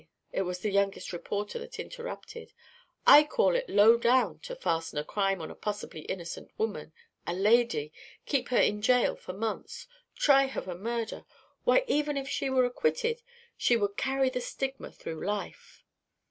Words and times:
It 0.31 0.41
was 0.41 0.61
the 0.61 0.71
youngest 0.71 1.13
reporter 1.13 1.59
that 1.59 1.79
interrupted. 1.79 2.53
"I 3.05 3.23
call 3.23 3.55
it 3.55 3.69
lowdown 3.69 4.39
to 4.39 4.55
fasten 4.55 4.97
a 4.97 5.03
crime 5.03 5.39
on 5.43 5.51
a 5.51 5.55
possibly 5.55 5.99
innocent 6.05 6.49
woman 6.57 6.91
a 7.27 7.35
lady 7.35 7.93
keep 8.25 8.49
her 8.49 8.57
in 8.57 8.81
jail 8.81 9.15
for 9.15 9.31
months; 9.33 9.85
try 10.15 10.47
her 10.47 10.63
for 10.63 10.73
murder! 10.73 11.23
Why, 11.65 11.83
even 11.85 12.17
if 12.17 12.27
she 12.27 12.49
were 12.49 12.65
acquitted, 12.65 13.21
she 13.55 13.77
would 13.77 13.95
carry 13.95 14.31
the 14.31 14.41
stigma 14.41 14.91
through 14.91 15.23
life." 15.23 15.83